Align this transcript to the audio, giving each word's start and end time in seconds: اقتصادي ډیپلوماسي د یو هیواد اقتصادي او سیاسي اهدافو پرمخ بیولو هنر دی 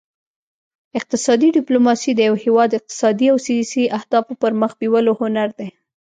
اقتصادي 0.99 1.47
ډیپلوماسي 1.57 2.11
د 2.15 2.19
یو 2.29 2.35
هیواد 2.43 2.69
اقتصادي 2.79 3.27
او 3.31 3.37
سیاسي 3.47 3.83
اهدافو 3.97 4.33
پرمخ 4.41 4.71
بیولو 4.79 5.13
هنر 5.21 5.49
دی 5.57 5.69